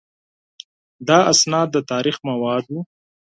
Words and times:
دا 1.07 1.17
اسناد 1.33 1.67
د 1.71 1.77
تاریخ 1.91 2.15
مواد 2.29 2.63
وو. 2.69 2.81